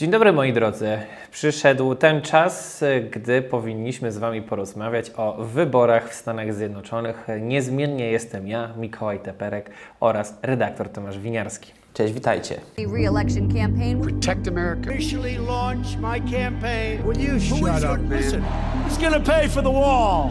[0.00, 0.98] Dzień dobry moi drodzy.
[1.30, 7.26] Przyszedł ten czas, gdy powinniśmy z Wami porozmawiać o wyborach w Stanach Zjednoczonych.
[7.40, 11.72] Niezmiennie jestem ja, Mikołaj Teperek oraz redaktor Tomasz Winiarski.
[11.94, 12.60] Cześć, witajcie.
[12.78, 14.00] re-election campaign.
[14.00, 14.90] Protect America.
[14.90, 17.02] officially launch my campaign.
[17.06, 18.18] Will you shut Who is up, gonna- man?
[18.18, 18.42] Listen,
[18.88, 20.30] who's going to pay for the wall?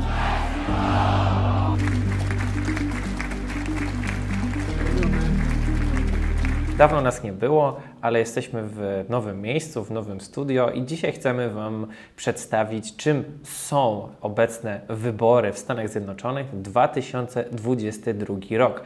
[6.80, 11.50] Dawno nas nie było, ale jesteśmy w nowym miejscu, w nowym studio i dzisiaj chcemy
[11.50, 18.82] Wam przedstawić, czym są obecne wybory w Stanach Zjednoczonych 2022 rok.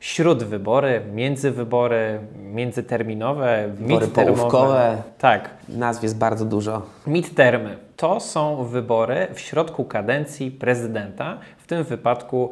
[0.00, 5.02] Śródwybory, międzywybory, międzyterminowe, Wybory połówkowe.
[5.18, 6.82] Tak, Nazw jest bardzo dużo.
[7.06, 12.50] Midtermy to są wybory w środku kadencji prezydenta, w tym wypadku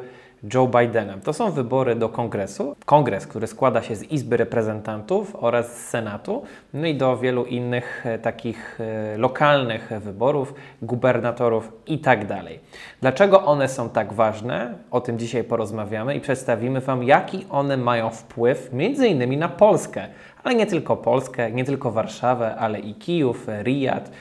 [0.53, 1.17] Joe Bidena.
[1.23, 2.75] To są wybory do kongresu.
[2.85, 8.05] Kongres, który składa się z Izby Reprezentantów oraz z Senatu, no i do wielu innych
[8.05, 12.59] e, takich e, lokalnych wyborów, gubernatorów i tak dalej.
[13.01, 14.73] Dlaczego one są tak ważne?
[14.91, 20.07] O tym dzisiaj porozmawiamy i przedstawimy Wam, jaki one mają wpływ między innymi na Polskę,
[20.43, 24.11] ale nie tylko Polskę, nie tylko Warszawę, ale i Kijów, Riyad, e,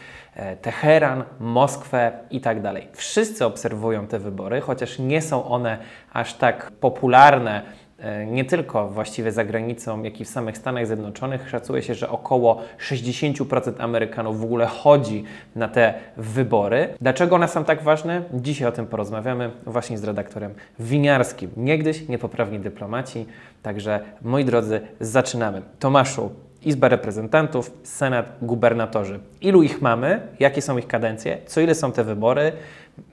[0.63, 2.59] Teheran, Moskwę i tak.
[2.93, 5.79] Wszyscy obserwują te wybory, chociaż nie są one
[6.13, 7.63] aż tak popularne
[7.99, 11.51] e, nie tylko właściwie za granicą, jak i w samych Stanach Zjednoczonych.
[11.51, 15.25] Szacuje się, że około 60% Amerykanów w ogóle chodzi
[15.57, 16.95] na te wybory.
[17.01, 18.23] Dlaczego one są tak ważne?
[18.33, 21.51] Dzisiaj o tym porozmawiamy właśnie z redaktorem Winiarskim.
[21.57, 23.27] Niegdyś niepoprawni dyplomaci.
[23.63, 25.63] Także moi drodzy, zaczynamy.
[25.79, 26.31] Tomaszu,
[26.63, 29.21] Izba Reprezentantów, Senat, gubernatorzy.
[29.41, 30.21] Ilu ich mamy?
[30.41, 31.39] Jakie są ich kadencje?
[31.47, 32.53] Co ile są te wybory?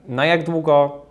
[0.08, 1.08] Na jak długo?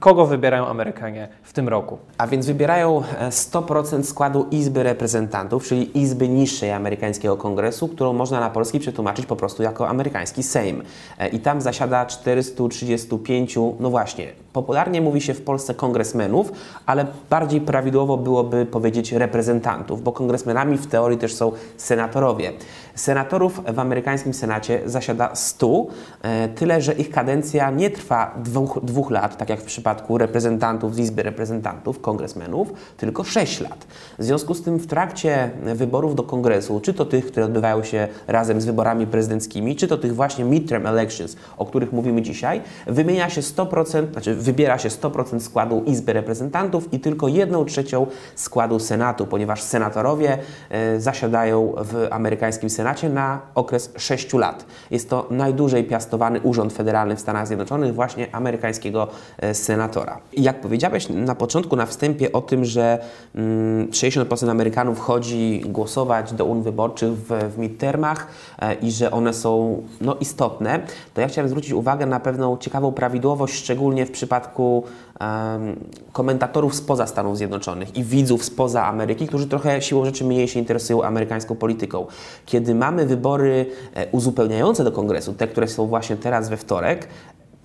[0.00, 1.98] Kogo wybierają Amerykanie w tym roku?
[2.18, 8.40] A więc wybierają e, 100% składu Izby Reprezentantów, czyli Izby niższej amerykańskiego kongresu, którą można
[8.40, 10.82] na polski przetłumaczyć po prostu jako amerykański Sejm.
[11.18, 14.26] E, I tam zasiada 435, no właśnie,
[14.56, 16.52] popularnie mówi się w Polsce kongresmenów,
[16.86, 22.52] ale bardziej prawidłowo byłoby powiedzieć reprezentantów, bo kongresmenami w teorii też są senatorowie.
[22.94, 25.86] Senatorów w amerykańskim Senacie zasiada 100,
[26.22, 30.94] e, tyle że ich kadencja nie trwa dwóch, dwóch lat, tak jak w przypadku reprezentantów
[30.94, 33.86] z Izby Reprezentantów, kongresmenów, tylko 6 lat.
[34.18, 38.08] W związku z tym w trakcie wyborów do kongresu, czy to tych, które odbywają się
[38.26, 43.30] razem z wyborami prezydenckimi, czy to tych właśnie midterm elections, o których mówimy dzisiaj, wymienia
[43.30, 49.26] się 100%, znaczy wybiera się 100% składu Izby Reprezentantów i tylko 1 trzecią składu Senatu,
[49.26, 50.38] ponieważ senatorowie
[50.70, 54.66] e, zasiadają w amerykańskim Senacie na okres 6 lat.
[54.90, 59.08] Jest to najdłużej piastowany urząd federalny w Stanach Zjednoczonych, właśnie amerykańskiego
[59.38, 60.18] e, senatora.
[60.32, 62.98] Jak powiedziałeś na początku, na wstępie o tym, że
[63.34, 68.26] mm, 60% Amerykanów chodzi głosować do urn wyborczych w, w midtermach
[68.58, 70.80] e, i że one są no, istotne,
[71.14, 75.76] to ja chciałem zwrócić uwagę na pewną ciekawą prawidłowość, szczególnie w przypadku em,
[76.12, 81.02] komentatorów spoza Stanów Zjednoczonych i widzów spoza Ameryki, którzy trochę siłą rzeczy mniej się interesują
[81.02, 82.06] amerykańską polityką.
[82.46, 87.08] Kiedy mamy wybory e, uzupełniające do kongresu, te, które są właśnie teraz we wtorek,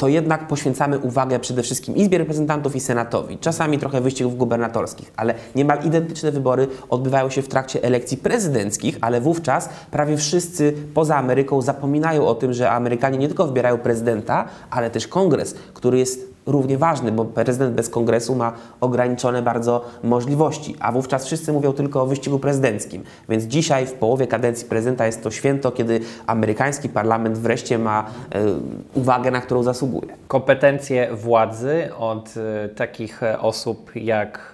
[0.01, 3.37] to jednak poświęcamy uwagę przede wszystkim Izbie Reprezentantów i Senatowi.
[3.37, 9.21] Czasami trochę wyścigów gubernatorskich, ale niemal identyczne wybory odbywają się w trakcie elekcji prezydenckich, ale
[9.21, 14.89] wówczas prawie wszyscy poza Ameryką zapominają o tym, że Amerykanie nie tylko wybierają prezydenta, ale
[14.89, 20.91] też kongres, który jest równie ważny, bo prezydent bez kongresu ma ograniczone bardzo możliwości, a
[20.91, 23.03] wówczas wszyscy mówią tylko o wyścigu prezydenckim.
[23.29, 28.45] Więc dzisiaj w połowie kadencji prezydenta jest to święto, kiedy amerykański parlament wreszcie ma e,
[28.93, 30.13] uwagę, na którą zasługuje.
[30.27, 34.53] kompetencje władzy od e, takich osób jak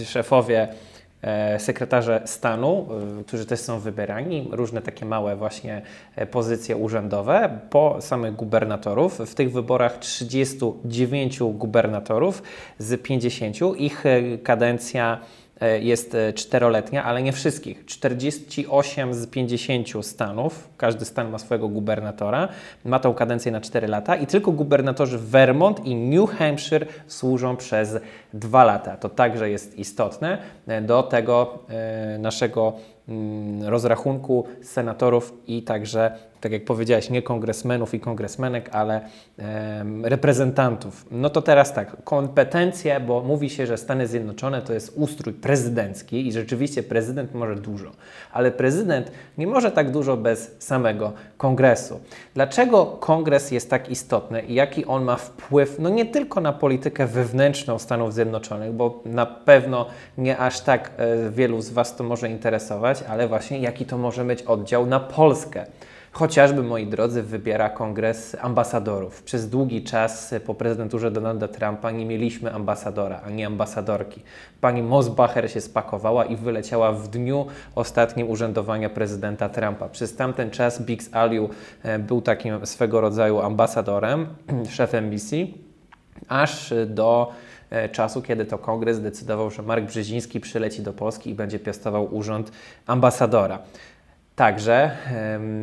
[0.00, 0.68] y, szefowie,
[1.58, 2.86] sekretarze stanu,
[3.20, 5.82] e, którzy też są wybierani, różne takie małe właśnie
[6.16, 9.18] e, pozycje urzędowe, po samych gubernatorów.
[9.18, 12.42] W tych wyborach 39 gubernatorów
[12.78, 13.56] z 50.
[13.76, 15.43] Ich e, kadencja e,
[15.80, 17.84] jest e, czteroletnia, ale nie wszystkich.
[17.86, 22.48] 48 z 50 stanów, każdy stan ma swojego gubernatora,
[22.84, 27.96] ma tą kadencję na 4 lata i tylko gubernatorzy Vermont i New Hampshire służą przez
[28.34, 28.96] 2 lata.
[28.96, 32.72] To także jest istotne e, do tego e, naszego
[33.62, 39.00] rozrachunku senatorów i także, tak jak powiedziałeś, nie kongresmenów i kongresmenek, ale
[40.02, 41.06] reprezentantów.
[41.10, 46.26] No to teraz tak, kompetencje, bo mówi się, że Stany Zjednoczone to jest ustrój prezydencki
[46.26, 47.90] i rzeczywiście prezydent może dużo,
[48.32, 52.00] ale prezydent nie może tak dużo bez samego kongresu.
[52.34, 57.06] Dlaczego kongres jest tak istotny i jaki on ma wpływ, no nie tylko na politykę
[57.06, 59.86] wewnętrzną Stanów Zjednoczonych, bo na pewno
[60.18, 64.24] nie aż tak e, wielu z Was to może interesować, ale właśnie jaki to może
[64.24, 65.66] mieć oddział na Polskę.
[66.14, 69.22] Chociażby, moi drodzy, wybiera kongres ambasadorów.
[69.22, 74.22] Przez długi czas po prezydenturze Donalda Trumpa nie mieliśmy ambasadora ani ambasadorki.
[74.60, 79.88] Pani Mosbacher się spakowała i wyleciała w dniu ostatnim urzędowania prezydenta Trumpa.
[79.88, 81.50] Przez tamten czas Biggs Aliu
[81.82, 84.26] e, był takim swego rodzaju ambasadorem,
[84.76, 85.64] szefem misji,
[86.28, 87.32] aż do
[87.92, 92.52] czasu, kiedy to kongres zdecydował, że Mark Brzeziński przyleci do Polski i będzie piastował urząd
[92.86, 93.58] ambasadora.
[94.36, 94.90] Także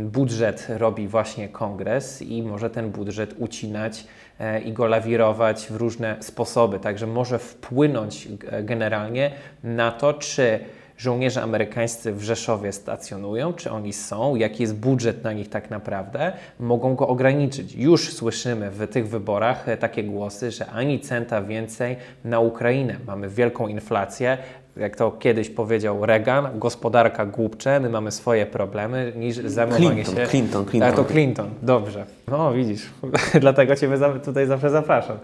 [0.06, 4.08] budżet robi właśnie kongres i może ten budżet ucinać
[4.40, 6.80] e, i go lawirować w różne sposoby.
[6.80, 8.28] Także może wpłynąć
[8.64, 9.32] generalnie
[9.64, 10.60] na to, czy
[11.02, 16.34] żołnierze amerykańscy w Rzeszowie stacjonują, czy oni są, jaki jest budżet na nich tak naprawdę,
[16.60, 17.76] mogą go ograniczyć.
[17.76, 22.96] Już słyszymy w tych wyborach e, takie głosy, że ani centa więcej na Ukrainę.
[23.08, 24.38] Mamy wielką inflację,
[24.78, 30.28] jak to kiedyś powiedział Reagan, gospodarka głupcze, my mamy swoje problemy, niż zajmowanie się...
[30.28, 30.94] Clinton, Clinton.
[30.94, 32.06] A to Clinton, dobrze.
[32.28, 32.90] No widzisz,
[33.42, 35.18] dlatego Ciebie tutaj zawsze zapraszam.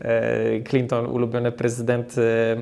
[0.00, 2.14] E, Clinton, ulubiony prezydent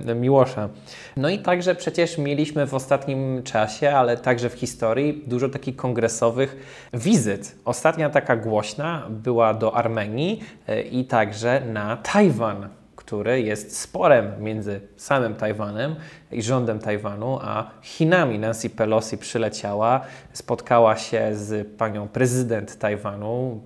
[0.06, 0.68] e, Miłosza.
[1.16, 6.56] No i także przecież mieliśmy w ostatnim czasie, ale także w historii, dużo takich kongresowych
[6.94, 7.56] wizyt.
[7.64, 12.68] Ostatnia taka głośna była do Armenii e, i także na Tajwan
[13.10, 15.96] który jest sporem między samym Tajwanem
[16.32, 18.38] i rządem Tajwanu, a Chinami.
[18.38, 20.00] Nancy Pelosi przyleciała,
[20.32, 23.60] spotkała się z panią prezydent Tajwanu,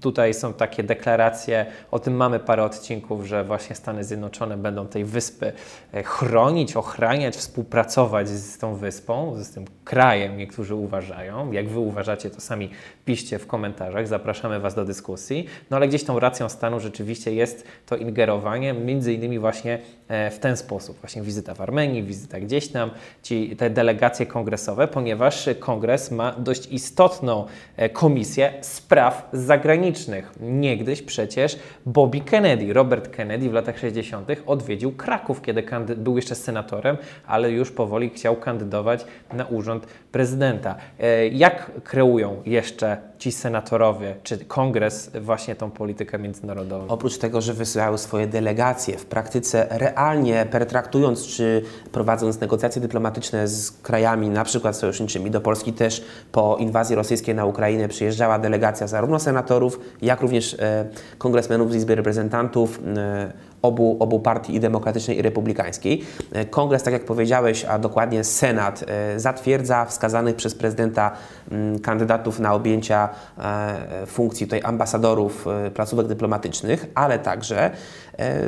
[0.00, 5.04] Tutaj są takie deklaracje, o tym mamy parę odcinków, że właśnie Stany Zjednoczone będą tej
[5.04, 5.52] wyspy
[5.92, 11.52] e, chronić, ochraniać, współpracować z tą wyspą, z tym krajem, niektórzy uważają.
[11.52, 12.70] Jak Wy uważacie, to sami
[13.04, 15.46] piszcie w komentarzach, zapraszamy Was do dyskusji.
[15.70, 19.78] No ale gdzieś tą racją stanu rzeczywiście jest to ingerowanie, między innymi właśnie
[20.08, 22.90] e, w ten sposób, właśnie wizyta w Armenii, wizyta gdzieś tam,
[23.22, 30.32] ci, te delegacje kongresowe, ponieważ kongres ma dość istotną e, komisję spraw zagranicznych zagranicznych.
[30.40, 34.28] Niegdyś przecież Bobby Kennedy, Robert Kennedy w latach 60.
[34.46, 35.64] odwiedził Kraków, kiedy
[35.96, 36.96] był jeszcze senatorem,
[37.26, 40.74] ale już powoli chciał kandydować na urząd prezydenta.
[41.00, 46.88] E, jak kreują jeszcze ci senatorowie, czy kongres właśnie tą politykę międzynarodową?
[46.88, 51.62] Oprócz tego, że wysyłały swoje delegacje, w praktyce realnie pertraktując czy
[51.92, 57.44] prowadząc negocjacje dyplomatyczne z krajami na przykład sojuszniczymi, do Polski też po inwazji rosyjskiej na
[57.44, 60.84] Ukrainę przyjeżdżała delegacja zarówno senatorów, jak również e,
[61.18, 63.32] kongresmenów z Izby Reprezentantów, e,
[63.62, 66.04] obu, obu partii i demokratycznej i republikańskiej.
[66.32, 71.10] E, kongres, tak jak powiedziałeś, a dokładnie Senat e, zatwierdza wskazanych przez prezydenta
[71.50, 73.08] mm, kandydatów na objęcia
[73.38, 77.70] e, funkcji tutaj ambasadorów placówek dyplomatycznych, ale także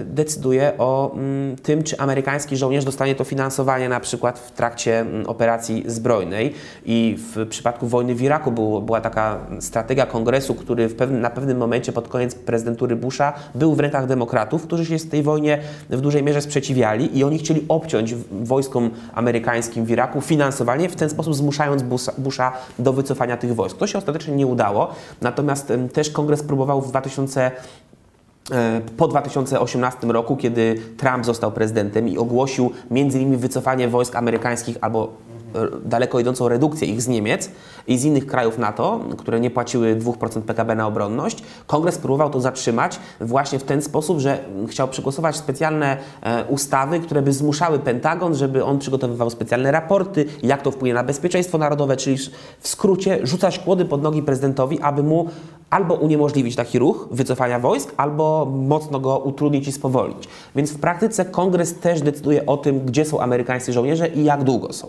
[0.05, 5.26] decyduje o mm, tym, czy amerykański żołnierz dostanie to finansowanie na przykład w trakcie mm,
[5.26, 6.55] operacji zbrojnej.
[6.84, 8.52] I w przypadku wojny w Iraku
[8.82, 13.81] była taka strategia kongresu, który pewnym, na pewnym momencie pod koniec prezydentury Busha był w
[13.81, 15.58] rękach demokratów, którzy się tej wojnie
[15.90, 21.11] w dużej mierze sprzeciwiali i oni chcieli obciąć wojskom amerykańskim w Iraku finansowanie, w ten
[21.11, 21.82] sposób zmuszając
[22.19, 23.76] Busha do wycofania tych wojsk.
[23.76, 27.50] To się ostatecznie nie udało, natomiast też kongres próbował w 2000 e,
[28.97, 35.12] po 2018 roku, kiedy Trump został prezydentem i ogłosił między innymi wycofanie wojsk amerykańskich albo
[35.85, 37.50] daleko idącą redukcję ich z Niemiec
[37.87, 42.40] i z innych krajów NATO, które nie płaciły 2% PKB na obronność, kongres próbował to
[42.40, 44.38] zatrzymać właśnie w ten sposób, że
[44.69, 50.62] chciał przegłosować specjalne e, ustawy, które by zmuszały Pentagon, żeby on przygotowywał specjalne raporty, jak
[50.62, 52.16] to wpłynie na bezpieczeństwo narodowe, czyli
[52.61, 55.28] w skrócie rzucać kłody pod nogi prezydentowi, aby mu
[55.71, 60.29] albo uniemożliwić taki ruch wycofania wojsk, albo mocno go utrudnić i spowolnić.
[60.57, 64.73] Więc w praktyce kongres też decyduje o tym, gdzie są amerykańscy żołnierze i jak długo
[64.73, 64.89] są.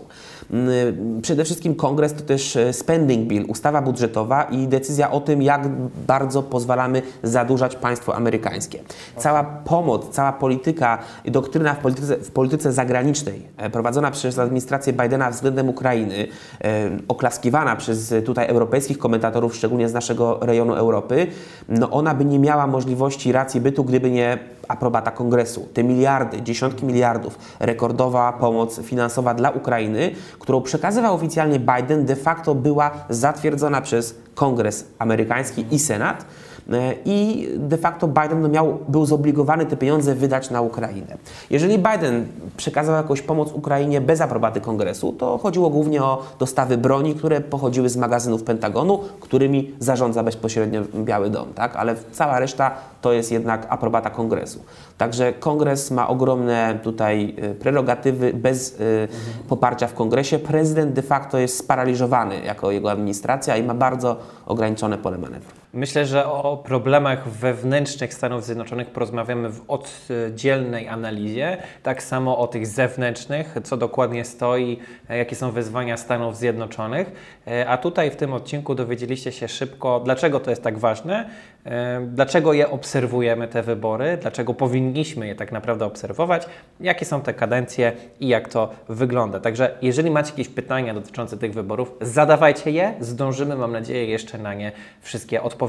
[0.52, 5.42] Mm, przede wszystkim kongres to też e, spending bill, ustawa budżetowa i decyzja o tym,
[5.42, 5.68] jak
[6.06, 8.78] bardzo pozwalamy zadłużać państwo amerykańskie.
[9.16, 15.30] Cała pomoc, cała polityka doktryna w polityce, w polityce zagranicznej e, prowadzona przez administrację Bidena
[15.30, 16.28] względem Ukrainy,
[16.64, 21.26] e, oklaskiwana przez tutaj europejskich komentatorów, szczególnie z naszego rejonu Europy,
[21.68, 24.38] no ona by nie miała możliwości racji bytu, gdyby nie
[24.68, 25.68] aprobata kongresu.
[25.72, 32.54] Te miliardy, dziesiątki miliardów, rekordowa pomoc finansowa dla Ukrainy, którą przekazywał oficjalnie Biden, de facto
[32.54, 36.24] była zatwierdzona przez Kongres amerykański i Senat.
[36.72, 41.16] E, I de facto Biden no miał, był zobligowany te pieniądze wydać na Ukrainę.
[41.50, 47.14] Jeżeli Biden przekazał jakąś pomoc Ukrainie bez aprobaty kongresu, to chodziło głównie o dostawy broni,
[47.14, 51.76] które pochodziły z magazynów Pentagonu, którymi zarządza bezpośrednio Biały Dom, tak?
[51.76, 52.70] ale cała reszta
[53.00, 54.60] to jest jednak aprobata kongresu.
[54.98, 59.08] Także kongres ma ogromne tutaj y, prerogatywy bez y,
[59.48, 60.38] poparcia w kongresie.
[60.38, 65.61] Prezydent de facto jest sparaliżowany jako jego administracja i ma bardzo ograniczone pole manewru.
[65.74, 71.56] Myślę, że o problemach wewnętrznych Stanów Zjednoczonych porozmawiamy w oddzielnej analizie.
[71.82, 77.12] Tak samo o tych zewnętrznych, co dokładnie stoi, e, jakie są wyzwania Stanów Zjednoczonych.
[77.46, 81.30] E, A tutaj w tym odcinku dowiedzieliście się szybko, dlaczego to jest tak ważne,
[81.66, 86.46] e, dlaczego je obserwujemy, te wybory, dlaczego powinniśmy je tak naprawdę obserwować,
[86.80, 89.40] jakie są te kadencje i jak to wygląda.
[89.40, 94.54] Także jeżeli macie jakieś pytania dotyczące tych wyborów, zadawajcie je, zdążymy, mam nadzieję, jeszcze na
[94.54, 95.61] nie wszystkie odpowiedzieć.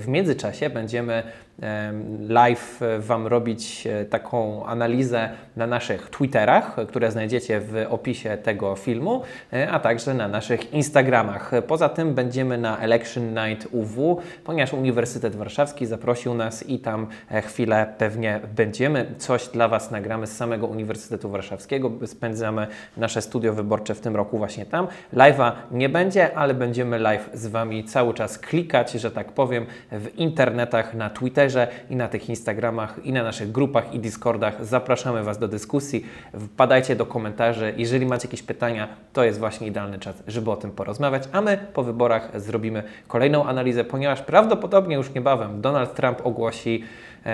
[0.00, 1.22] W międzyczasie będziemy
[1.60, 8.36] em, live e, Wam robić e, taką analizę na naszych Twitterach, które znajdziecie w opisie
[8.36, 9.22] tego filmu,
[9.52, 11.50] e, a także na naszych Instagramach.
[11.66, 17.06] Poza tym będziemy na Election Night UW, ponieważ Uniwersytet Warszawski zaprosił nas i tam
[17.46, 19.14] chwilę pewnie będziemy.
[19.18, 21.90] Coś dla Was nagramy z samego Uniwersytetu Warszawskiego.
[22.06, 24.86] Spędzamy nasze studio wyborcze w tym roku właśnie tam.
[25.14, 30.18] Live'a nie będzie, ale będziemy live z Wami cały czas klikać, że tak powiem, w
[30.18, 34.64] internetach, na Twitterze i na tych Instagramach i na naszych grupach i Discordach.
[34.64, 36.06] Zapraszamy Was do dyskusji.
[36.34, 37.74] Wpadajcie do komentarzy.
[37.76, 41.22] Jeżeli macie jakieś pytania, to jest właśnie idealny czas, żeby o tym porozmawiać.
[41.32, 46.84] A my po wyborach zrobimy kolejną analizę, ponieważ prawdopodobnie już niebawem Donald Trump ogłosi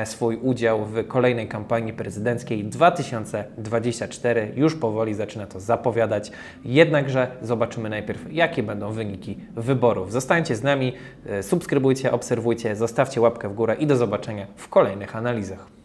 [0.05, 4.53] swój udział w kolejnej kampanii prezydenckiej 2024.
[4.57, 6.33] Już powoli zaczyna to zapowiadać.
[6.65, 10.13] Jednakże zobaczymy najpierw, jakie będą wyniki wyborów.
[10.13, 10.93] Zostańcie z nami,
[11.27, 15.76] e, subskrybujcie, obserwujcie, zostawcie łapkę w górę i do zobaczenia w kolejnych analizach.